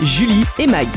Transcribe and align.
Julie 0.00 0.44
et 0.58 0.66
Mag. 0.66 0.88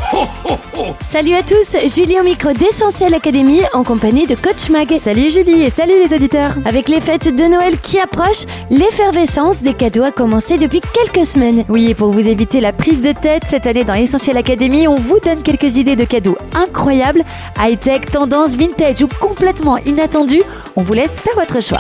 Salut 1.01 1.33
à 1.33 1.43
tous, 1.43 1.77
Julie 1.95 2.19
au 2.19 2.23
micro 2.23 2.51
d'Essentiel 2.53 3.13
Academy 3.13 3.61
en 3.73 3.83
compagnie 3.83 4.27
de 4.27 4.35
Coach 4.35 4.69
Mag. 4.69 4.87
Salut 4.99 5.31
Julie 5.31 5.63
et 5.63 5.69
salut 5.69 5.93
les 6.03 6.15
auditeurs. 6.15 6.55
Avec 6.65 6.89
les 6.89 7.01
fêtes 7.01 7.35
de 7.35 7.43
Noël 7.45 7.79
qui 7.79 7.99
approchent, 7.99 8.45
l'effervescence 8.69 9.61
des 9.61 9.73
cadeaux 9.73 10.03
a 10.03 10.11
commencé 10.11 10.57
depuis 10.57 10.81
quelques 10.81 11.25
semaines. 11.25 11.65
Oui, 11.69 11.91
et 11.91 11.95
pour 11.95 12.11
vous 12.11 12.27
éviter 12.27 12.61
la 12.61 12.73
prise 12.73 13.01
de 13.01 13.11
tête, 13.11 13.43
cette 13.47 13.65
année 13.65 13.83
dans 13.83 13.93
Essentiel 13.93 14.37
Academy, 14.37 14.87
on 14.87 14.95
vous 14.95 15.19
donne 15.19 15.41
quelques 15.41 15.77
idées 15.77 15.95
de 15.95 16.05
cadeaux 16.05 16.37
incroyables, 16.53 17.23
high-tech, 17.59 18.01
tendance, 18.11 18.55
vintage 18.55 19.01
ou 19.01 19.07
complètement 19.19 19.77
inattendus. 19.77 20.43
On 20.75 20.83
vous 20.83 20.93
laisse 20.93 21.19
faire 21.19 21.35
votre 21.35 21.61
choix. 21.61 21.79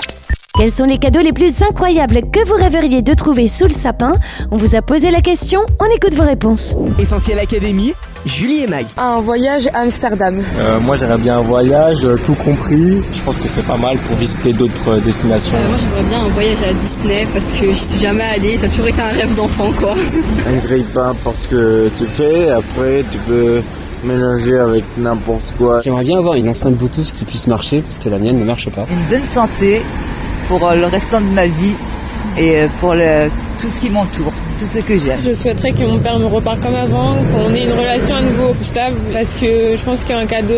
Quels 0.57 0.71
sont 0.71 0.85
les 0.85 0.97
cadeaux 0.97 1.19
les 1.21 1.33
plus 1.33 1.61
incroyables 1.61 2.21
que 2.31 2.43
vous 2.47 2.55
rêveriez 2.55 3.03
de 3.03 3.13
trouver 3.13 3.47
sous 3.47 3.65
le 3.65 3.69
sapin 3.69 4.13
On 4.49 4.57
vous 4.57 4.75
a 4.75 4.81
posé 4.81 5.11
la 5.11 5.21
question, 5.21 5.59
on 5.79 5.85
écoute 5.95 6.15
vos 6.15 6.23
réponses. 6.23 6.75
Essentiel 6.97 7.37
Académie. 7.37 7.93
Julie 8.25 8.63
et 8.63 8.67
Mag. 8.67 8.87
Un 8.97 9.19
voyage 9.19 9.67
à 9.75 9.81
Amsterdam. 9.81 10.41
Euh, 10.57 10.79
moi 10.79 10.97
j'aimerais 10.97 11.19
bien 11.19 11.37
un 11.37 11.41
voyage, 11.41 12.03
euh, 12.03 12.17
tout 12.25 12.33
compris. 12.33 13.03
Je 13.13 13.21
pense 13.21 13.37
que 13.37 13.47
c'est 13.47 13.67
pas 13.67 13.77
mal 13.77 13.97
pour 13.97 14.17
visiter 14.17 14.51
d'autres 14.51 14.93
euh, 14.93 14.99
destinations. 14.99 15.55
moi 15.67 15.77
j'aimerais 15.79 16.09
bien 16.09 16.21
un 16.25 16.29
voyage 16.29 16.63
à 16.67 16.73
Disney 16.73 17.27
parce 17.31 17.51
que 17.51 17.71
j'y 17.71 17.85
suis 17.85 17.99
jamais 17.99 18.23
allée, 18.23 18.57
ça 18.57 18.65
a 18.65 18.69
toujours 18.69 18.87
été 18.87 18.99
un 18.99 19.09
rêve 19.11 19.35
d'enfant 19.35 19.71
quoi. 19.79 19.93
Un 20.47 20.57
grille 20.67 20.85
pain 20.91 21.15
parce 21.23 21.45
que 21.45 21.91
tu 21.99 22.05
fais, 22.05 22.49
après 22.49 23.05
tu 23.11 23.19
peux 23.19 23.61
mélanger 24.03 24.57
avec 24.57 24.83
n'importe 24.97 25.53
quoi. 25.55 25.81
J'aimerais 25.81 26.03
bien 26.03 26.17
avoir 26.17 26.33
une 26.33 26.49
enceinte 26.49 26.73
Bluetooth 26.73 27.11
qui 27.11 27.25
puisse 27.25 27.45
marcher 27.45 27.83
parce 27.83 27.99
que 27.99 28.09
la 28.09 28.17
mienne 28.17 28.39
ne 28.39 28.43
marche 28.45 28.71
pas. 28.71 28.87
une 28.89 29.19
bonne 29.19 29.27
santé 29.27 29.83
pour 30.47 30.67
euh, 30.67 30.75
le 30.75 30.85
restant 30.85 31.21
de 31.21 31.25
ma 31.27 31.45
vie 31.47 31.75
et 32.37 32.61
euh, 32.61 32.67
pour 32.79 32.93
le- 32.93 33.29
tout 33.59 33.69
ce 33.69 33.79
qui 33.79 33.89
m'entoure, 33.89 34.31
tout 34.59 34.67
ce 34.67 34.77
que 34.77 34.99
j'aime. 34.99 35.19
Je 35.25 35.33
souhaiterais 35.33 35.71
que 35.71 35.81
mon 35.83 35.97
père 35.97 36.19
me 36.19 36.27
reparte 36.27 36.61
comme 36.61 36.75
avant, 36.75 37.15
qu'on 37.33 37.51
ait 37.55 37.63
une 37.63 37.71
relation 37.71 38.15
à 38.15 38.21
nouveau 38.21 38.55
stable 38.61 38.95
parce 39.11 39.33
que 39.33 39.75
je 39.75 39.81
pense 39.83 40.03
qu'un 40.03 40.27
cadeau, 40.27 40.53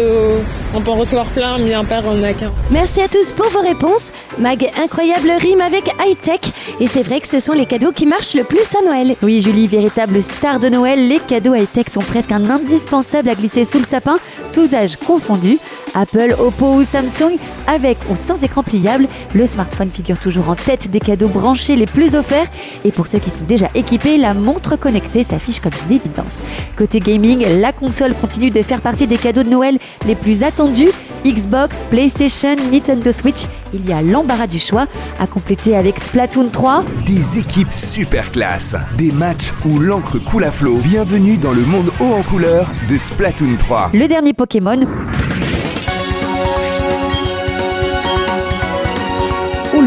on 0.75 0.81
peut 0.81 0.91
en 0.91 0.95
recevoir 0.95 1.28
plein 1.28 1.58
mais 1.59 1.73
un 1.73 1.86
père 1.86 2.03
on 2.05 2.19
en 2.19 2.23
a 2.23 2.33
qu'un. 2.33 2.52
Merci 2.72 3.00
à 3.02 3.08
tous 3.08 3.31
pour 3.31 3.47
vos 3.50 3.61
réponses. 3.61 4.11
Mag, 4.38 4.69
incroyable 4.83 5.31
rime 5.39 5.61
avec 5.61 5.86
high-tech. 6.06 6.41
Et 6.81 6.88
c'est 6.88 7.03
vrai 7.03 7.22
que 7.22 7.28
ce 7.30 7.39
sont 7.39 7.53
les 7.53 7.66
cadeaux 7.66 7.94
qui 7.94 8.06
marchent 8.06 8.35
le 8.35 8.44
plus 8.44 8.67
à 8.78 8.83
Noël. 8.85 9.16
Oui, 9.23 9.39
Julie, 9.39 9.67
véritable 9.67 10.22
star 10.22 10.59
de 10.59 10.67
Noël, 10.67 11.08
les 11.08 11.19
cadeaux 11.19 11.56
high-tech 11.56 11.85
sont 11.89 12.02
presque 12.02 12.33
un 12.33 12.50
indispensable 12.50 13.30
à 13.30 13.35
glisser 13.35 13.63
sous 13.63 13.80
le 13.80 13.85
sapin, 13.85 14.17
tous 14.52 14.73
âges 14.73 14.97
confondus. 14.97 15.58
Apple, 15.95 16.35
Oppo 16.39 16.75
ou 16.75 16.83
Samsung, 16.83 17.35
avec 17.67 17.97
ou 18.09 18.15
sans 18.15 18.43
écran 18.43 18.63
pliable, 18.63 19.07
le 19.33 19.45
smartphone 19.45 19.89
figure 19.89 20.19
toujours 20.19 20.49
en 20.49 20.55
tête 20.55 20.89
des 20.89 20.99
cadeaux 20.99 21.27
branchés 21.27 21.75
les 21.75 21.85
plus 21.85 22.15
offerts. 22.15 22.47
Et 22.85 22.91
pour 22.91 23.07
ceux 23.07 23.19
qui 23.19 23.29
sont 23.29 23.45
déjà 23.45 23.67
équipés, 23.75 24.17
la 24.17 24.33
montre 24.33 24.75
connectée 24.75 25.23
s'affiche 25.23 25.59
comme 25.59 25.71
une 25.87 25.95
évidence. 25.95 26.43
Côté 26.77 26.99
gaming, 26.99 27.45
la 27.59 27.71
console 27.71 28.13
continue 28.13 28.49
de 28.49 28.61
faire 28.61 28.81
partie 28.81 29.07
des 29.07 29.17
cadeaux 29.17 29.43
de 29.43 29.49
Noël 29.49 29.77
les 30.07 30.15
plus 30.15 30.43
attendus. 30.43 30.89
Xbox, 31.25 31.85
PlayStation, 31.89 32.55
Nintendo 32.71 33.11
Switch, 33.11 33.43
il 33.73 33.87
y 33.87 33.91
a 33.91 34.01
l'embarras 34.01 34.47
du 34.47 34.59
choix, 34.59 34.85
à 35.19 35.27
compléter 35.27 35.75
avec 35.75 35.99
Splatoon 35.99 36.49
3, 36.49 36.81
Des 37.05 37.39
équipes 37.39 37.73
super 37.73 38.31
classe. 38.31 38.75
Des 38.97 39.11
matchs 39.11 39.51
où 39.65 39.79
l'encre 39.79 40.17
coule 40.19 40.45
à 40.45 40.51
flot. 40.51 40.77
Bienvenue 40.77 41.37
dans 41.37 41.51
le 41.51 41.61
monde 41.61 41.91
haut 41.99 42.13
en 42.13 42.23
couleur 42.23 42.71
de 42.87 42.97
Splatoon 42.97 43.57
3. 43.57 43.91
le 43.93 44.07
dernier 44.07 44.33
Pokémon 44.33 44.79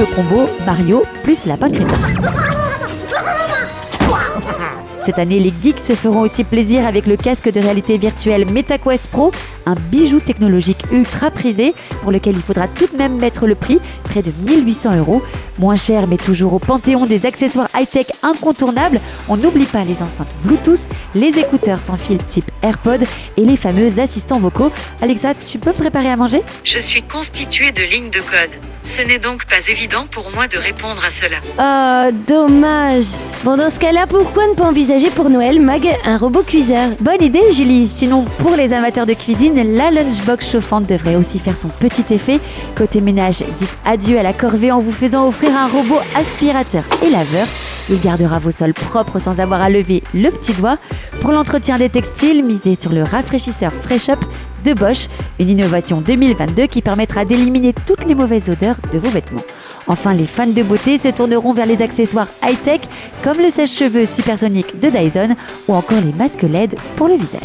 le 0.02 0.16
combo 0.16 0.48
Mario 0.66 1.04
plus 1.22 1.46
lapin 1.46 1.70
crétin. 1.70 1.94
Cette 5.06 5.18
année, 5.18 5.38
les 5.38 5.52
geeks 5.62 5.78
se 5.78 5.94
feront 5.94 6.22
aussi 6.22 6.42
plaisir 6.42 6.84
avec 6.86 7.06
le 7.06 7.16
casque 7.16 7.52
de 7.52 7.60
réalité 7.60 7.98
virtuelle 7.98 8.50
MetaQuest 8.50 9.12
Pro, 9.12 9.30
un 9.66 9.74
bijou 9.74 10.20
technologique 10.20 10.84
ultra 10.92 11.30
prisé 11.30 11.74
pour 12.02 12.12
lequel 12.12 12.34
il 12.36 12.42
faudra 12.42 12.68
tout 12.68 12.86
de 12.92 12.96
même 12.96 13.16
mettre 13.16 13.46
le 13.46 13.54
prix, 13.54 13.78
près 14.04 14.22
de 14.22 14.32
1800 14.48 14.96
euros. 14.98 15.22
Moins 15.58 15.76
cher, 15.76 16.06
mais 16.06 16.16
toujours 16.16 16.54
au 16.54 16.58
panthéon 16.58 17.06
des 17.06 17.26
accessoires 17.26 17.68
high-tech 17.76 18.06
incontournables. 18.22 18.98
On 19.28 19.36
n'oublie 19.36 19.66
pas 19.66 19.84
les 19.84 20.02
enceintes 20.02 20.32
Bluetooth, 20.44 20.88
les 21.14 21.38
écouteurs 21.38 21.80
sans 21.80 21.96
fil 21.96 22.18
type 22.28 22.50
AirPod 22.62 23.04
et 23.36 23.44
les 23.44 23.56
fameux 23.56 23.98
assistants 23.98 24.40
vocaux. 24.40 24.70
Alexa, 25.00 25.34
tu 25.34 25.58
peux 25.58 25.70
me 25.70 25.76
préparer 25.76 26.08
à 26.08 26.16
manger? 26.16 26.40
Je 26.64 26.78
suis 26.78 27.02
constitué 27.02 27.70
de 27.72 27.82
lignes 27.82 28.10
de 28.10 28.20
code. 28.20 28.58
Ce 28.82 29.00
n'est 29.02 29.18
donc 29.18 29.44
pas 29.44 29.68
évident 29.68 30.04
pour 30.10 30.30
moi 30.34 30.48
de 30.48 30.56
répondre 30.56 31.02
à 31.04 31.10
cela. 31.10 31.36
Oh, 31.56 32.12
dommage. 32.26 33.16
Bon, 33.44 33.56
dans 33.56 33.70
ce 33.70 33.78
cas-là, 33.78 34.06
pourquoi 34.08 34.48
ne 34.48 34.54
pas 34.54 34.64
envisager 34.64 35.10
pour 35.10 35.30
Noël, 35.30 35.60
Mag, 35.60 35.86
un 36.04 36.16
robot 36.16 36.42
cuiseur? 36.42 36.90
Bonne 37.00 37.22
idée, 37.22 37.52
Julie. 37.52 37.86
Sinon, 37.86 38.24
pour 38.38 38.56
les 38.56 38.72
amateurs 38.72 39.06
de 39.06 39.14
cuisine, 39.14 39.51
la 39.54 39.90
lunchbox 39.90 40.50
chauffante 40.50 40.88
devrait 40.88 41.16
aussi 41.16 41.38
faire 41.38 41.56
son 41.56 41.68
petit 41.68 42.04
effet. 42.12 42.40
Côté 42.76 43.00
ménage, 43.00 43.44
dites 43.58 43.82
adieu 43.84 44.18
à 44.18 44.22
la 44.22 44.32
corvée 44.32 44.72
en 44.72 44.80
vous 44.80 44.92
faisant 44.92 45.26
offrir 45.26 45.50
un 45.56 45.68
robot 45.68 45.98
aspirateur 46.14 46.84
et 47.04 47.10
laveur. 47.10 47.46
Il 47.90 48.00
gardera 48.00 48.38
vos 48.38 48.50
sols 48.50 48.74
propres 48.74 49.18
sans 49.18 49.40
avoir 49.40 49.60
à 49.60 49.68
lever 49.68 50.02
le 50.14 50.30
petit 50.30 50.52
doigt. 50.52 50.78
Pour 51.20 51.32
l'entretien 51.32 51.78
des 51.78 51.88
textiles, 51.88 52.44
misez 52.44 52.74
sur 52.74 52.92
le 52.92 53.02
rafraîchisseur 53.02 53.72
Fresh 53.72 54.08
Up 54.08 54.20
de 54.64 54.72
Bosch, 54.74 55.08
une 55.40 55.50
innovation 55.50 56.00
2022 56.00 56.66
qui 56.66 56.82
permettra 56.82 57.24
d'éliminer 57.24 57.74
toutes 57.86 58.04
les 58.04 58.14
mauvaises 58.14 58.48
odeurs 58.48 58.76
de 58.92 58.98
vos 58.98 59.10
vêtements. 59.10 59.42
Enfin, 59.88 60.14
les 60.14 60.26
fans 60.26 60.46
de 60.46 60.62
beauté 60.62 60.98
se 60.98 61.08
tourneront 61.08 61.52
vers 61.52 61.66
les 61.66 61.82
accessoires 61.82 62.28
high-tech 62.44 62.82
comme 63.24 63.38
le 63.38 63.50
sèche-cheveux 63.50 64.06
supersonique 64.06 64.78
de 64.78 64.88
Dyson 64.88 65.34
ou 65.66 65.74
encore 65.74 66.00
les 66.00 66.12
masques 66.12 66.42
LED 66.42 66.76
pour 66.96 67.08
le 67.08 67.14
visage. 67.14 67.40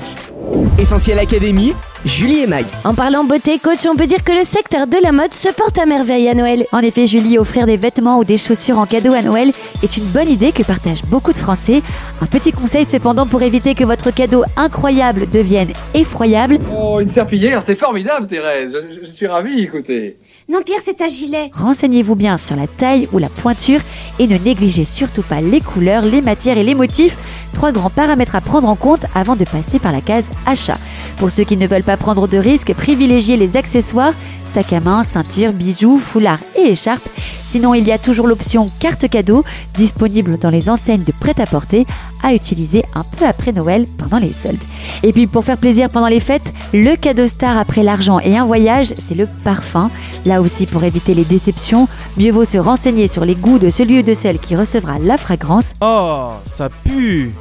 Essentiel 0.79 1.17
Académie. 1.19 1.73
Julie 2.07 2.39
et 2.39 2.47
Mag. 2.47 2.65
En 2.85 2.93
parlant 2.95 3.25
beauté, 3.25 3.59
coach, 3.59 3.85
on 3.85 3.95
peut 3.95 4.07
dire 4.07 4.23
que 4.23 4.31
le 4.31 4.43
secteur 4.45 4.87
de 4.87 4.95
la 5.03 5.11
mode 5.11 5.33
se 5.33 5.49
porte 5.49 5.77
à 5.77 5.85
merveille 5.85 6.29
à 6.29 6.33
Noël. 6.33 6.65
En 6.71 6.79
effet, 6.79 7.05
Julie, 7.05 7.37
offrir 7.37 7.65
des 7.65 7.75
vêtements 7.75 8.17
ou 8.17 8.23
des 8.23 8.37
chaussures 8.37 8.79
en 8.79 8.85
cadeau 8.85 9.11
à 9.13 9.21
Noël 9.21 9.51
est 9.83 9.97
une 9.97 10.05
bonne 10.05 10.29
idée 10.29 10.53
que 10.53 10.63
partagent 10.63 11.03
beaucoup 11.03 11.33
de 11.33 11.37
Français. 11.37 11.81
Un 12.21 12.25
petit 12.25 12.53
conseil 12.53 12.85
cependant 12.85 13.27
pour 13.27 13.41
éviter 13.41 13.75
que 13.75 13.83
votre 13.83 14.11
cadeau 14.13 14.43
incroyable 14.55 15.27
devienne 15.29 15.69
effroyable, 15.93 16.59
Oh, 16.73 16.99
une 17.01 17.09
serpillière, 17.09 17.61
c'est 17.61 17.75
formidable, 17.75 18.27
Thérèse. 18.27 18.71
Je, 18.73 18.95
je- 19.01 19.05
je 19.05 19.11
suis 19.11 19.27
ravi, 19.27 19.63
écoutez. 19.63 20.17
Non, 20.49 20.61
Pierre, 20.65 20.79
c'est 20.85 21.01
un 21.01 21.09
gilet. 21.09 21.51
Renseignez-vous 21.53 22.15
bien 22.15 22.37
sur 22.37 22.55
la 22.55 22.67
taille 22.67 23.09
ou 23.11 23.17
la 23.17 23.27
pointure 23.29 23.81
et 24.17 24.27
ne 24.27 24.37
négligez 24.37 24.85
surtout 24.85 25.23
pas 25.23 25.41
les 25.41 25.59
couleurs, 25.59 26.03
les 26.03 26.21
matières 26.21 26.57
et 26.57 26.63
les 26.63 26.73
motifs. 26.75 27.17
Trois 27.53 27.73
grands 27.73 27.89
paramètres 27.89 28.35
à 28.35 28.39
prendre 28.41 28.69
en 28.69 28.75
compte 28.75 29.05
avant 29.13 29.35
de 29.35 29.43
passer 29.43 29.77
par 29.79 29.91
la 29.91 29.99
case 29.99 30.25
achat. 30.45 30.77
Pour 31.17 31.31
ceux 31.31 31.43
qui 31.43 31.57
ne 31.57 31.67
veulent 31.67 31.83
pas 31.83 31.97
prendre 31.97 32.27
de 32.27 32.37
risques, 32.37 32.73
privilégiez 32.73 33.37
les 33.37 33.57
accessoires, 33.57 34.13
sac 34.45 34.71
à 34.71 34.79
main, 34.79 35.03
ceinture, 35.03 35.51
bijoux, 35.51 35.97
foulard 35.97 36.39
et 36.55 36.69
écharpe. 36.69 37.07
Sinon, 37.45 37.73
il 37.73 37.87
y 37.87 37.91
a 37.91 37.97
toujours 37.97 38.27
l'option 38.27 38.69
carte 38.79 39.07
cadeau 39.07 39.43
disponible 39.73 40.37
dans 40.37 40.51
les 40.51 40.69
enseignes 40.69 41.03
de 41.03 41.11
prêt-à-porter 41.11 41.87
à 42.23 42.33
utiliser 42.33 42.83
un 42.93 43.03
peu 43.03 43.25
après 43.25 43.51
Noël 43.51 43.87
pendant 43.97 44.19
les 44.19 44.31
soldes. 44.31 44.61
Et 45.01 45.11
puis 45.11 45.27
pour 45.27 45.43
faire 45.43 45.57
plaisir 45.57 45.89
pendant 45.89 46.07
les 46.07 46.19
fêtes, 46.19 46.53
le 46.73 46.95
cadeau 46.95 47.27
star 47.27 47.57
après 47.57 47.83
l'argent 47.83 48.19
et 48.19 48.37
un 48.37 48.45
voyage, 48.45 48.93
c'est 48.99 49.15
le 49.15 49.27
parfum. 49.43 49.89
Là 50.25 50.41
aussi, 50.41 50.65
pour 50.65 50.83
éviter 50.83 51.13
les 51.13 51.25
déceptions, 51.25 51.87
mieux 52.17 52.31
vaut 52.31 52.45
se 52.45 52.57
renseigner 52.57 53.07
sur 53.07 53.25
les 53.25 53.35
goûts 53.35 53.59
de 53.59 53.69
celui 53.69 53.99
ou 53.99 54.03
de 54.03 54.13
celle 54.13 54.39
qui 54.39 54.55
recevra 54.55 54.99
la 54.99 55.17
fragrance. 55.17 55.73
Oh, 55.81 56.31
ça 56.45 56.69
pue. 56.83 57.33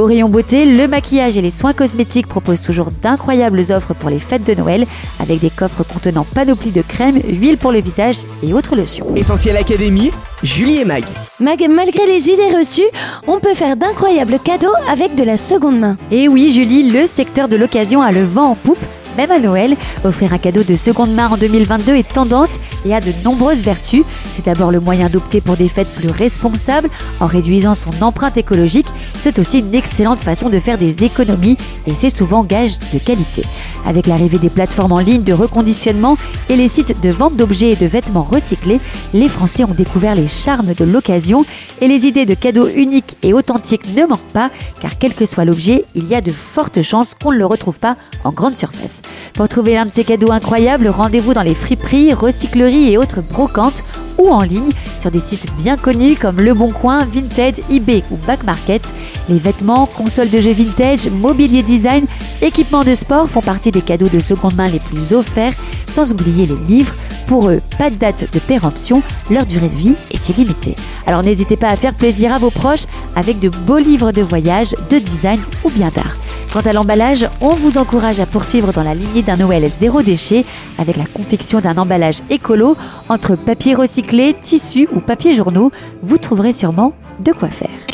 Au 0.00 0.06
rayon 0.06 0.30
beauté, 0.30 0.64
le 0.64 0.88
maquillage 0.88 1.36
et 1.36 1.42
les 1.42 1.50
soins 1.50 1.74
cosmétiques 1.74 2.26
proposent 2.26 2.62
toujours 2.62 2.88
d'incroyables 3.02 3.60
offres 3.68 3.92
pour 3.92 4.08
les 4.08 4.18
fêtes 4.18 4.44
de 4.44 4.54
Noël, 4.54 4.86
avec 5.18 5.40
des 5.40 5.50
coffres 5.50 5.84
contenant 5.84 6.24
panoplie 6.24 6.70
de 6.70 6.80
crèmes, 6.80 7.20
huiles 7.28 7.58
pour 7.58 7.70
le 7.70 7.82
visage 7.82 8.16
et 8.42 8.54
autres 8.54 8.76
lotions. 8.76 9.14
Essentiel 9.14 9.58
Académie. 9.58 10.10
Julie 10.42 10.78
et 10.78 10.86
Mag. 10.86 11.04
Mag, 11.38 11.62
malgré 11.68 12.06
les 12.06 12.30
idées 12.30 12.56
reçues, 12.56 12.88
on 13.26 13.40
peut 13.40 13.52
faire 13.52 13.76
d'incroyables 13.76 14.38
cadeaux 14.38 14.72
avec 14.88 15.16
de 15.16 15.22
la 15.22 15.36
seconde 15.36 15.78
main. 15.78 15.98
Et 16.10 16.28
oui, 16.28 16.48
Julie, 16.48 16.90
le 16.90 17.04
secteur 17.04 17.46
de 17.46 17.56
l'occasion 17.56 18.00
a 18.00 18.10
le 18.10 18.24
vent 18.24 18.52
en 18.52 18.54
poupe. 18.54 18.78
Même 19.16 19.30
à 19.30 19.38
Noël, 19.38 19.76
offrir 20.04 20.32
un 20.32 20.38
cadeau 20.38 20.62
de 20.62 20.76
seconde 20.76 21.12
main 21.12 21.28
en 21.28 21.36
2022 21.36 21.96
est 21.96 22.12
tendance 22.12 22.58
et 22.86 22.94
a 22.94 23.00
de 23.00 23.12
nombreuses 23.24 23.62
vertus. 23.62 24.04
C'est 24.24 24.46
d'abord 24.46 24.70
le 24.70 24.80
moyen 24.80 25.08
d'opter 25.08 25.40
pour 25.40 25.56
des 25.56 25.68
fêtes 25.68 25.92
plus 25.94 26.10
responsables 26.10 26.88
en 27.20 27.26
réduisant 27.26 27.74
son 27.74 27.90
empreinte 28.02 28.36
écologique. 28.36 28.86
C'est 29.14 29.38
aussi 29.38 29.58
une 29.60 29.74
excellente 29.74 30.20
façon 30.20 30.48
de 30.48 30.58
faire 30.58 30.78
des 30.78 31.04
économies 31.04 31.56
et 31.86 31.92
c'est 31.92 32.14
souvent 32.14 32.44
gage 32.44 32.78
de 32.92 32.98
qualité. 32.98 33.44
Avec 33.86 34.06
l'arrivée 34.06 34.38
des 34.38 34.50
plateformes 34.50 34.92
en 34.92 34.98
ligne 35.00 35.22
de 35.22 35.32
reconditionnement 35.32 36.16
et 36.48 36.56
les 36.56 36.68
sites 36.68 37.00
de 37.00 37.10
vente 37.10 37.36
d'objets 37.36 37.70
et 37.70 37.76
de 37.76 37.86
vêtements 37.86 38.22
recyclés, 38.22 38.80
les 39.12 39.28
Français 39.28 39.64
ont 39.64 39.74
découvert 39.74 40.14
les 40.14 40.28
charmes 40.28 40.74
de 40.74 40.84
l'occasion 40.84 41.44
et 41.80 41.88
les 41.88 42.06
idées 42.06 42.26
de 42.26 42.34
cadeaux 42.34 42.68
uniques 42.68 43.16
et 43.22 43.32
authentiques 43.32 43.94
ne 43.96 44.06
manquent 44.06 44.20
pas 44.32 44.50
car 44.80 44.98
quel 44.98 45.14
que 45.14 45.24
soit 45.26 45.44
l'objet, 45.44 45.84
il 45.94 46.06
y 46.08 46.14
a 46.14 46.20
de 46.20 46.30
fortes 46.30 46.82
chances 46.82 47.14
qu'on 47.14 47.32
ne 47.32 47.38
le 47.38 47.46
retrouve 47.46 47.78
pas 47.78 47.96
en 48.24 48.32
grande 48.32 48.56
surface. 48.56 48.99
Pour 49.34 49.48
trouver 49.48 49.74
l'un 49.74 49.86
de 49.86 49.92
ces 49.92 50.04
cadeaux 50.04 50.32
incroyables, 50.32 50.88
rendez-vous 50.88 51.34
dans 51.34 51.42
les 51.42 51.54
friperies, 51.54 52.12
recycleries 52.12 52.92
et 52.92 52.98
autres 52.98 53.22
brocantes 53.22 53.84
ou 54.18 54.28
en 54.28 54.42
ligne 54.42 54.72
sur 54.98 55.10
des 55.10 55.20
sites 55.20 55.46
bien 55.56 55.76
connus 55.76 56.16
comme 56.16 56.40
Le 56.40 56.52
Bon 56.52 56.72
Coin, 56.72 57.04
Vinted, 57.06 57.60
eBay 57.70 58.04
ou 58.10 58.16
Back 58.26 58.44
Market. 58.44 58.82
Les 59.28 59.38
vêtements, 59.38 59.86
consoles 59.86 60.30
de 60.30 60.40
jeux 60.40 60.52
vintage, 60.52 61.08
mobilier 61.08 61.62
design, 61.62 62.06
équipements 62.42 62.84
de 62.84 62.94
sport 62.94 63.28
font 63.28 63.40
partie 63.40 63.72
des 63.72 63.82
cadeaux 63.82 64.08
de 64.08 64.20
seconde 64.20 64.56
main 64.56 64.68
les 64.68 64.80
plus 64.80 65.12
offerts, 65.12 65.54
sans 65.86 66.12
oublier 66.12 66.46
les 66.46 66.56
livres. 66.68 66.94
Pour 67.30 67.48
eux, 67.48 67.60
pas 67.78 67.90
de 67.90 67.94
date 67.94 68.26
de 68.34 68.40
péremption, 68.40 69.04
leur 69.30 69.46
durée 69.46 69.68
de 69.68 69.76
vie 69.76 69.94
est 70.10 70.28
illimitée. 70.30 70.74
Alors 71.06 71.22
n'hésitez 71.22 71.56
pas 71.56 71.68
à 71.68 71.76
faire 71.76 71.94
plaisir 71.94 72.32
à 72.32 72.40
vos 72.40 72.50
proches 72.50 72.86
avec 73.14 73.38
de 73.38 73.48
beaux 73.48 73.78
livres 73.78 74.10
de 74.10 74.20
voyage, 74.20 74.74
de 74.90 74.98
design 74.98 75.40
ou 75.62 75.70
bien 75.70 75.90
d'art. 75.94 76.16
Quant 76.52 76.58
à 76.58 76.72
l'emballage, 76.72 77.28
on 77.40 77.54
vous 77.54 77.78
encourage 77.78 78.18
à 78.18 78.26
poursuivre 78.26 78.72
dans 78.72 78.82
la 78.82 78.94
lignée 78.94 79.22
d'un 79.22 79.36
Noël 79.36 79.64
zéro 79.68 80.02
déchet 80.02 80.44
avec 80.76 80.96
la 80.96 81.04
confection 81.04 81.60
d'un 81.60 81.78
emballage 81.78 82.18
écolo 82.30 82.76
entre 83.08 83.36
papier 83.36 83.76
recyclé, 83.76 84.34
tissu 84.34 84.88
ou 84.92 84.98
papier 84.98 85.32
journaux. 85.32 85.70
Vous 86.02 86.18
trouverez 86.18 86.52
sûrement 86.52 86.94
de 87.20 87.30
quoi 87.30 87.48
faire. 87.48 87.89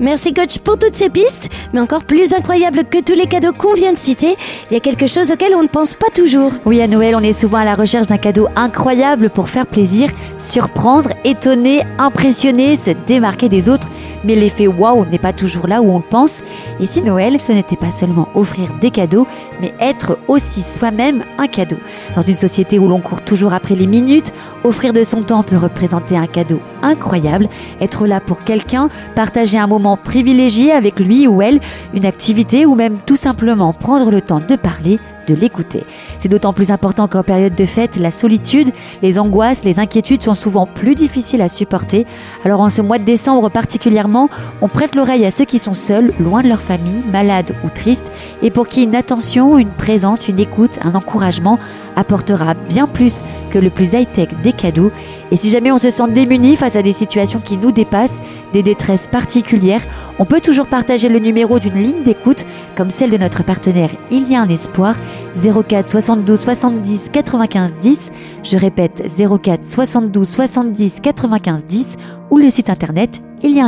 Merci 0.00 0.32
coach 0.32 0.58
pour 0.58 0.78
toutes 0.78 0.94
ces 0.94 1.10
pistes, 1.10 1.50
mais 1.72 1.80
encore 1.80 2.04
plus 2.04 2.32
incroyable 2.32 2.84
que 2.84 3.02
tous 3.02 3.14
les 3.14 3.26
cadeaux 3.26 3.52
qu'on 3.52 3.74
vient 3.74 3.92
de 3.92 3.98
citer, 3.98 4.36
il 4.70 4.74
y 4.74 4.76
a 4.76 4.80
quelque 4.80 5.08
chose 5.08 5.32
auquel 5.32 5.56
on 5.56 5.62
ne 5.62 5.68
pense 5.68 5.94
pas 5.94 6.06
toujours. 6.14 6.52
Oui, 6.64 6.80
à 6.80 6.86
Noël, 6.86 7.16
on 7.16 7.20
est 7.20 7.32
souvent 7.32 7.58
à 7.58 7.64
la 7.64 7.74
recherche 7.74 8.06
d'un 8.06 8.16
cadeau 8.16 8.46
incroyable 8.54 9.28
pour 9.28 9.48
faire 9.48 9.66
plaisir, 9.66 10.10
surprendre, 10.36 11.10
étonner, 11.24 11.82
impressionner, 11.98 12.76
se 12.76 12.92
démarquer 13.08 13.48
des 13.48 13.68
autres. 13.68 13.88
Mais 14.24 14.34
l'effet 14.34 14.66
waouh 14.66 15.04
n'est 15.06 15.18
pas 15.18 15.32
toujours 15.32 15.66
là 15.66 15.82
où 15.82 15.90
on 15.90 15.98
le 15.98 16.04
pense. 16.04 16.42
Et 16.80 16.86
si 16.86 17.02
Noël, 17.02 17.40
ce 17.40 17.52
n'était 17.52 17.76
pas 17.76 17.90
seulement 17.90 18.28
offrir 18.34 18.68
des 18.80 18.90
cadeaux, 18.90 19.26
mais 19.60 19.72
être 19.80 20.18
aussi 20.28 20.62
soi-même 20.62 21.22
un 21.38 21.46
cadeau. 21.46 21.76
Dans 22.14 22.22
une 22.22 22.36
société 22.36 22.78
où 22.78 22.88
l'on 22.88 23.00
court 23.00 23.22
toujours 23.22 23.52
après 23.52 23.74
les 23.74 23.86
minutes, 23.86 24.32
offrir 24.64 24.92
de 24.92 25.04
son 25.04 25.22
temps 25.22 25.42
peut 25.42 25.56
représenter 25.56 26.16
un 26.16 26.26
cadeau 26.26 26.60
incroyable. 26.82 27.48
Être 27.80 28.06
là 28.06 28.20
pour 28.20 28.44
quelqu'un, 28.44 28.88
partager 29.14 29.58
un 29.58 29.66
moment 29.66 29.96
privilégié 29.96 30.72
avec 30.72 31.00
lui 31.00 31.26
ou 31.26 31.42
elle, 31.42 31.60
une 31.94 32.06
activité 32.06 32.66
ou 32.66 32.74
même 32.74 32.98
tout 33.06 33.16
simplement 33.16 33.72
prendre 33.72 34.10
le 34.10 34.20
temps 34.20 34.40
de 34.46 34.56
parler, 34.56 34.98
de 35.28 35.34
l'écouter. 35.34 35.84
C'est 36.18 36.28
d'autant 36.28 36.52
plus 36.52 36.70
important 36.70 37.06
qu'en 37.06 37.22
période 37.22 37.54
de 37.54 37.64
fête, 37.64 37.96
la 37.96 38.10
solitude, 38.10 38.70
les 39.02 39.18
angoisses, 39.18 39.64
les 39.64 39.78
inquiétudes 39.78 40.22
sont 40.22 40.34
souvent 40.34 40.66
plus 40.66 40.94
difficiles 40.94 41.42
à 41.42 41.48
supporter. 41.48 42.06
Alors 42.44 42.60
en 42.60 42.70
ce 42.70 42.82
mois 42.82 42.98
de 42.98 43.04
décembre 43.04 43.50
particulièrement, 43.50 44.30
on 44.62 44.68
prête 44.68 44.94
l'oreille 44.94 45.26
à 45.26 45.30
ceux 45.30 45.44
qui 45.44 45.58
sont 45.58 45.74
seuls, 45.74 46.12
loin 46.18 46.42
de 46.42 46.48
leur 46.48 46.60
famille, 46.60 47.02
malades 47.12 47.54
ou 47.64 47.68
tristes, 47.68 48.10
et 48.42 48.50
pour 48.50 48.68
qui 48.68 48.82
une 48.82 48.94
attention, 48.94 49.58
une 49.58 49.68
présence, 49.68 50.28
une 50.28 50.40
écoute, 50.40 50.78
un 50.82 50.94
encouragement 50.94 51.58
apportera 51.96 52.54
bien 52.54 52.86
plus 52.86 53.22
que 53.50 53.58
le 53.58 53.70
plus 53.70 53.92
high-tech 53.92 54.28
des 54.42 54.52
cadeaux. 54.52 54.90
Et 55.30 55.36
si 55.36 55.50
jamais 55.50 55.70
on 55.70 55.78
se 55.78 55.90
sent 55.90 56.08
démuni 56.10 56.56
face 56.56 56.76
à 56.76 56.82
des 56.82 56.92
situations 56.92 57.40
qui 57.40 57.56
nous 57.56 57.72
dépassent, 57.72 58.22
des 58.52 58.62
détresses 58.62 59.06
particulières, 59.06 59.82
on 60.18 60.24
peut 60.24 60.40
toujours 60.40 60.66
partager 60.66 61.08
le 61.08 61.18
numéro 61.18 61.58
d'une 61.58 61.82
ligne 61.82 62.02
d'écoute 62.02 62.46
comme 62.76 62.90
celle 62.90 63.10
de 63.10 63.18
notre 63.18 63.44
partenaire 63.44 63.90
Il 64.10 64.30
y 64.30 64.34
a 64.34 64.40
un 64.40 64.48
espoir 64.48 64.96
04 65.34 65.88
72 65.88 66.40
70 66.40 67.10
95 67.12 67.72
10. 67.80 68.10
Je 68.42 68.56
répète 68.56 69.04
04 69.06 69.64
72 69.64 70.28
70 70.28 71.00
95 71.00 71.64
10 71.66 71.96
ou 72.30 72.38
le 72.38 72.50
site 72.50 72.70
internet 72.70 73.22
il 73.42 73.56
y. 73.56 73.60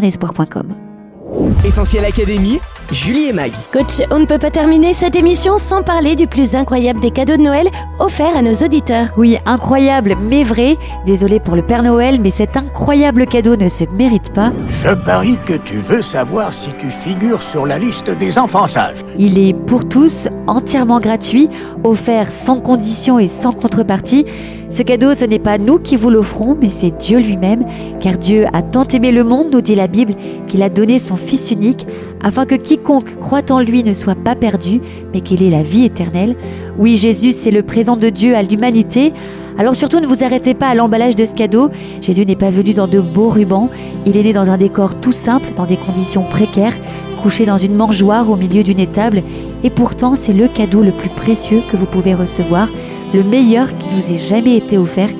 Essentiel 1.64 2.04
Académie, 2.04 2.60
Julie 2.92 3.28
et 3.28 3.32
Mag. 3.32 3.52
Coach, 3.72 4.02
on 4.10 4.18
ne 4.18 4.24
peut 4.24 4.38
pas 4.38 4.50
terminer 4.50 4.92
cette 4.92 5.14
émission 5.14 5.58
sans 5.58 5.82
parler 5.82 6.16
du 6.16 6.26
plus 6.26 6.54
incroyable 6.54 6.98
des 7.00 7.12
cadeaux 7.12 7.36
de 7.36 7.42
Noël 7.42 7.68
offerts 8.00 8.36
à 8.36 8.42
nos 8.42 8.52
auditeurs. 8.52 9.08
Oui, 9.16 9.38
incroyable, 9.46 10.16
mais 10.20 10.42
vrai. 10.42 10.76
Désolé 11.06 11.38
pour 11.38 11.54
le 11.54 11.62
Père 11.62 11.84
Noël, 11.84 12.20
mais 12.20 12.30
cet 12.30 12.56
incroyable 12.56 13.26
cadeau 13.26 13.54
ne 13.54 13.68
se 13.68 13.84
mérite 13.92 14.32
pas. 14.32 14.52
Je 14.68 14.90
parie 14.90 15.38
que 15.46 15.54
tu 15.54 15.76
veux 15.76 16.02
savoir 16.02 16.52
si 16.52 16.70
tu 16.80 16.90
figures 16.90 17.42
sur 17.42 17.64
la 17.64 17.78
liste 17.78 18.10
des 18.10 18.38
enfants 18.38 18.66
sages. 18.66 19.04
Il 19.18 19.38
est 19.38 19.54
pour 19.54 19.88
tous, 19.88 20.28
entièrement 20.48 20.98
gratuit, 20.98 21.48
offert 21.84 22.32
sans 22.32 22.60
condition 22.60 23.18
et 23.18 23.28
sans 23.28 23.52
contrepartie. 23.52 24.26
Ce 24.70 24.84
cadeau, 24.84 25.14
ce 25.14 25.24
n'est 25.24 25.40
pas 25.40 25.58
nous 25.58 25.80
qui 25.80 25.96
vous 25.96 26.10
l'offrons, 26.10 26.56
mais 26.60 26.68
c'est 26.68 26.96
Dieu 26.96 27.18
lui-même, 27.18 27.64
car 28.00 28.16
Dieu 28.16 28.44
a 28.52 28.62
tant 28.62 28.84
aimé 28.84 29.10
le 29.10 29.24
monde, 29.24 29.48
nous 29.50 29.60
dit 29.60 29.74
la 29.74 29.88
Bible, 29.88 30.14
qu'il 30.46 30.62
a 30.62 30.68
donné 30.68 31.00
son 31.00 31.16
Fils 31.16 31.50
unique, 31.50 31.88
afin 32.22 32.46
que 32.46 32.54
quiconque 32.54 33.18
croit 33.18 33.50
en 33.50 33.58
lui 33.58 33.82
ne 33.82 33.92
soit 33.92 34.14
pas 34.14 34.36
perdu, 34.36 34.80
mais 35.12 35.22
qu'il 35.22 35.42
ait 35.42 35.50
la 35.50 35.62
vie 35.62 35.84
éternelle. 35.84 36.36
Oui, 36.78 36.96
Jésus, 36.96 37.32
c'est 37.32 37.50
le 37.50 37.64
présent 37.64 37.96
de 37.96 38.10
Dieu 38.10 38.36
à 38.36 38.42
l'humanité. 38.42 39.12
Alors 39.58 39.74
surtout 39.74 39.98
ne 39.98 40.06
vous 40.06 40.22
arrêtez 40.22 40.54
pas 40.54 40.68
à 40.68 40.76
l'emballage 40.76 41.16
de 41.16 41.24
ce 41.24 41.34
cadeau. 41.34 41.70
Jésus 42.00 42.24
n'est 42.24 42.36
pas 42.36 42.50
venu 42.50 42.72
dans 42.72 42.86
de 42.86 43.00
beaux 43.00 43.28
rubans, 43.28 43.70
il 44.06 44.16
est 44.16 44.22
né 44.22 44.32
dans 44.32 44.50
un 44.50 44.56
décor 44.56 44.94
tout 45.00 45.12
simple, 45.12 45.48
dans 45.56 45.66
des 45.66 45.76
conditions 45.76 46.22
précaires, 46.22 46.76
couché 47.22 47.44
dans 47.44 47.58
une 47.58 47.74
mangeoire 47.74 48.30
au 48.30 48.36
milieu 48.36 48.62
d'une 48.62 48.78
étable, 48.78 49.24
et 49.64 49.70
pourtant 49.70 50.14
c'est 50.14 50.32
le 50.32 50.46
cadeau 50.48 50.82
le 50.82 50.92
plus 50.92 51.10
précieux 51.10 51.60
que 51.70 51.76
vous 51.76 51.86
pouvez 51.86 52.14
recevoir, 52.14 52.68
le 53.14 53.22
meilleur 53.22 53.68
qui 53.78 53.86
nous 53.94 54.12
ait 54.12 54.18
jamais 54.18 54.56
été 54.56 54.78
offert. 54.78 55.10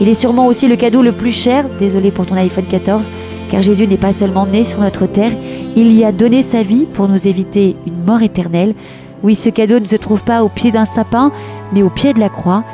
Il 0.00 0.08
est 0.08 0.14
sûrement 0.14 0.46
aussi 0.46 0.68
le 0.68 0.76
cadeau 0.76 1.02
le 1.02 1.12
plus 1.12 1.32
cher, 1.32 1.64
désolé 1.78 2.10
pour 2.10 2.26
ton 2.26 2.36
iPhone 2.36 2.66
14, 2.66 3.04
car 3.50 3.62
Jésus 3.62 3.86
n'est 3.86 3.96
pas 3.96 4.12
seulement 4.12 4.46
né 4.46 4.64
sur 4.64 4.80
notre 4.80 5.06
terre, 5.06 5.32
il 5.76 5.92
y 5.94 6.04
a 6.04 6.12
donné 6.12 6.42
sa 6.42 6.62
vie 6.62 6.86
pour 6.92 7.08
nous 7.08 7.26
éviter 7.26 7.76
une 7.86 8.04
mort 8.04 8.22
éternelle. 8.22 8.74
Oui, 9.22 9.34
ce 9.34 9.48
cadeau 9.48 9.80
ne 9.80 9.84
se 9.84 9.96
trouve 9.96 10.22
pas 10.22 10.44
au 10.44 10.48
pied 10.48 10.70
d'un 10.70 10.84
sapin, 10.84 11.32
mais 11.72 11.82
au 11.82 11.90
pied 11.90 12.12
de 12.12 12.20
la 12.20 12.28
croix. 12.28 12.64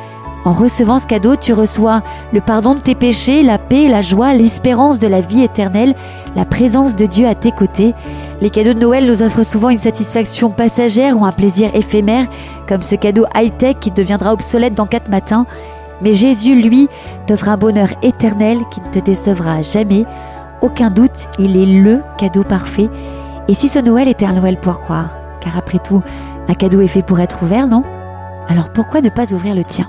En 0.44 0.52
recevant 0.52 0.98
ce 0.98 1.06
cadeau, 1.06 1.36
tu 1.36 1.54
reçois 1.54 2.02
le 2.32 2.40
pardon 2.42 2.74
de 2.74 2.80
tes 2.80 2.94
péchés, 2.94 3.42
la 3.42 3.56
paix, 3.56 3.88
la 3.88 4.02
joie, 4.02 4.34
l'espérance 4.34 4.98
de 4.98 5.08
la 5.08 5.22
vie 5.22 5.42
éternelle, 5.42 5.94
la 6.36 6.44
présence 6.44 6.96
de 6.96 7.06
Dieu 7.06 7.26
à 7.26 7.34
tes 7.34 7.52
côtés. 7.52 7.94
Les 8.44 8.50
cadeaux 8.50 8.74
de 8.74 8.78
Noël 8.78 9.06
nous 9.06 9.22
offrent 9.22 9.42
souvent 9.42 9.70
une 9.70 9.78
satisfaction 9.78 10.50
passagère 10.50 11.18
ou 11.18 11.24
un 11.24 11.32
plaisir 11.32 11.74
éphémère, 11.74 12.26
comme 12.68 12.82
ce 12.82 12.94
cadeau 12.94 13.24
high-tech 13.34 13.76
qui 13.80 13.90
deviendra 13.90 14.34
obsolète 14.34 14.74
dans 14.74 14.84
quatre 14.84 15.08
matins. 15.08 15.46
Mais 16.02 16.12
Jésus, 16.12 16.54
lui, 16.54 16.90
t'offre 17.26 17.48
un 17.48 17.56
bonheur 17.56 17.88
éternel 18.02 18.58
qui 18.70 18.82
ne 18.82 18.90
te 18.90 18.98
décevra 18.98 19.62
jamais. 19.62 20.04
Aucun 20.60 20.90
doute, 20.90 21.26
il 21.38 21.56
est 21.56 21.80
le 21.80 22.02
cadeau 22.18 22.42
parfait. 22.42 22.90
Et 23.48 23.54
si 23.54 23.66
ce 23.66 23.78
Noël 23.78 24.08
était 24.08 24.26
un 24.26 24.34
Noël 24.34 24.60
pour 24.60 24.80
croire? 24.80 25.16
Car 25.40 25.56
après 25.56 25.78
tout, 25.78 26.02
un 26.46 26.54
cadeau 26.54 26.82
est 26.82 26.86
fait 26.86 27.00
pour 27.00 27.20
être 27.20 27.44
ouvert, 27.44 27.66
non? 27.66 27.82
Alors 28.50 28.74
pourquoi 28.74 29.00
ne 29.00 29.08
pas 29.08 29.32
ouvrir 29.32 29.54
le 29.54 29.64
tien? 29.64 29.88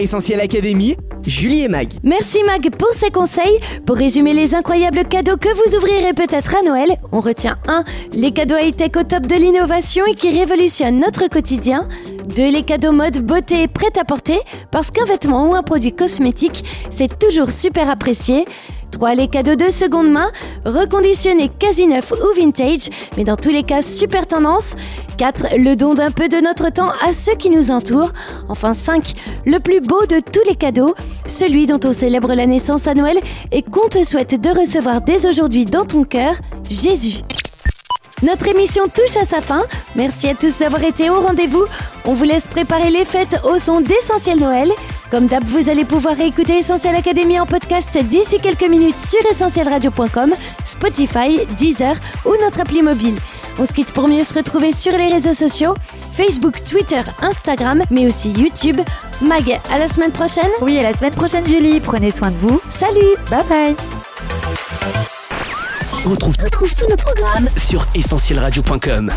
Essentiel 0.00 0.40
Académie, 0.40 0.96
Julie 1.26 1.62
et 1.62 1.68
Mag. 1.68 1.92
Merci 2.02 2.38
Mag 2.44 2.70
pour 2.76 2.92
ces 2.92 3.10
conseils. 3.10 3.58
Pour 3.86 3.96
résumer 3.96 4.32
les 4.32 4.54
incroyables 4.54 5.04
cadeaux 5.04 5.36
que 5.36 5.48
vous 5.48 5.76
ouvrirez 5.76 6.12
peut-être 6.12 6.56
à 6.56 6.62
Noël, 6.62 6.96
on 7.12 7.20
retient 7.20 7.58
1. 7.68 7.84
Les 8.14 8.32
cadeaux 8.32 8.56
high-tech 8.56 8.92
au 8.96 9.04
top 9.04 9.26
de 9.26 9.36
l'innovation 9.36 10.04
et 10.06 10.14
qui 10.14 10.36
révolutionnent 10.36 11.00
notre 11.00 11.28
quotidien. 11.28 11.88
2. 12.36 12.50
Les 12.50 12.62
cadeaux 12.62 12.92
mode 12.92 13.18
beauté 13.18 13.62
et 13.62 13.68
prêt 13.68 13.92
à 13.98 14.04
porter, 14.04 14.38
parce 14.70 14.90
qu'un 14.90 15.04
vêtement 15.04 15.50
ou 15.50 15.54
un 15.54 15.62
produit 15.62 15.92
cosmétique, 15.92 16.64
c'est 16.90 17.18
toujours 17.18 17.50
super 17.50 17.88
apprécié. 17.88 18.44
3. 18.92 19.14
Les 19.14 19.26
cadeaux 19.26 19.56
de 19.56 19.70
seconde 19.70 20.10
main, 20.10 20.30
reconditionnés 20.64 21.48
quasi 21.48 21.86
neufs 21.88 22.12
ou 22.12 22.40
vintage, 22.40 22.88
mais 23.16 23.24
dans 23.24 23.36
tous 23.36 23.50
les 23.50 23.64
cas 23.64 23.82
super 23.82 24.28
tendance. 24.28 24.76
4. 25.18 25.56
Le 25.56 25.74
don 25.74 25.94
d'un 25.94 26.10
peu 26.10 26.28
de 26.28 26.38
notre 26.38 26.70
temps 26.70 26.92
à 27.04 27.12
ceux 27.12 27.34
qui 27.34 27.50
nous 27.50 27.70
entourent. 27.70 28.12
Enfin 28.48 28.72
5. 28.72 29.14
Le 29.44 29.58
plus 29.58 29.80
beau 29.80 30.06
de 30.06 30.20
tous 30.20 30.48
les 30.48 30.56
cadeaux, 30.56 30.94
celui 31.26 31.66
dont 31.66 31.80
on 31.84 31.92
célèbre 31.92 32.34
la 32.34 32.46
naissance 32.46 32.86
à 32.86 32.94
Noël 32.94 33.18
et 33.50 33.62
qu'on 33.62 33.88
te 33.88 34.02
souhaite 34.04 34.40
de 34.40 34.50
recevoir 34.50 35.00
dès 35.00 35.26
aujourd'hui 35.26 35.64
dans 35.64 35.84
ton 35.84 36.04
cœur, 36.04 36.34
Jésus. 36.70 37.16
Notre 38.22 38.46
émission 38.46 38.84
touche 38.86 39.16
à 39.16 39.24
sa 39.24 39.40
fin. 39.40 39.62
Merci 39.96 40.28
à 40.28 40.34
tous 40.34 40.58
d'avoir 40.58 40.84
été 40.84 41.10
au 41.10 41.20
rendez-vous. 41.20 41.64
On 42.04 42.14
vous 42.14 42.24
laisse 42.24 42.46
préparer 42.46 42.90
les 42.90 43.04
fêtes 43.04 43.40
au 43.44 43.58
son 43.58 43.80
d'Essentiel 43.80 44.38
Noël. 44.38 44.70
Comme 45.12 45.26
d'hab, 45.26 45.44
vous 45.44 45.68
allez 45.68 45.84
pouvoir 45.84 46.16
réécouter 46.16 46.56
Essentiel 46.56 46.96
Académie 46.96 47.38
en 47.38 47.44
podcast 47.44 47.98
d'ici 48.02 48.40
quelques 48.40 48.66
minutes 48.66 48.98
sur 48.98 49.20
essentielradio.com, 49.30 50.32
Spotify, 50.64 51.44
Deezer 51.54 51.94
ou 52.24 52.30
notre 52.40 52.62
appli 52.62 52.80
mobile. 52.80 53.16
On 53.58 53.66
se 53.66 53.74
quitte 53.74 53.92
pour 53.92 54.08
mieux 54.08 54.24
se 54.24 54.32
retrouver 54.32 54.72
sur 54.72 54.92
les 54.92 55.08
réseaux 55.08 55.34
sociaux, 55.34 55.74
Facebook, 56.12 56.64
Twitter, 56.64 57.02
Instagram, 57.20 57.82
mais 57.90 58.06
aussi 58.06 58.30
YouTube. 58.30 58.80
Mag, 59.20 59.60
à 59.70 59.78
la 59.78 59.86
semaine 59.86 60.12
prochaine 60.12 60.48
Oui, 60.62 60.78
à 60.78 60.82
la 60.82 60.96
semaine 60.96 61.14
prochaine 61.14 61.46
Julie, 61.46 61.80
prenez 61.80 62.10
soin 62.10 62.30
de 62.30 62.38
vous. 62.38 62.62
Salut 62.70 63.14
Bye 63.30 63.44
bye 63.50 63.76
On 66.06 66.08
retrouve, 66.08 66.38
tous 66.38 66.88
nos 66.88 66.96
programmes 66.96 67.50
sur 67.58 67.86
essentielradio.com. 67.94 69.12